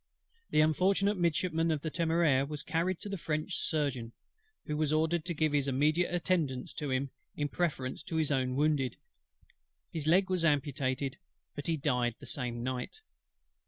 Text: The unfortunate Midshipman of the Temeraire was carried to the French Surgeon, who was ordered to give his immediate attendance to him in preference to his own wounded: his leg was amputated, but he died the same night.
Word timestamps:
The 0.49 0.61
unfortunate 0.61 1.15
Midshipman 1.15 1.69
of 1.69 1.81
the 1.81 1.91
Temeraire 1.91 2.43
was 2.47 2.63
carried 2.63 2.99
to 3.01 3.07
the 3.07 3.19
French 3.19 3.57
Surgeon, 3.59 4.13
who 4.65 4.75
was 4.75 4.91
ordered 4.91 5.23
to 5.25 5.35
give 5.35 5.53
his 5.53 5.67
immediate 5.67 6.11
attendance 6.11 6.73
to 6.73 6.89
him 6.89 7.11
in 7.35 7.49
preference 7.49 8.01
to 8.05 8.15
his 8.15 8.31
own 8.31 8.55
wounded: 8.55 8.97
his 9.91 10.07
leg 10.07 10.27
was 10.27 10.43
amputated, 10.43 11.19
but 11.53 11.67
he 11.67 11.77
died 11.77 12.15
the 12.17 12.25
same 12.25 12.63
night. 12.63 13.01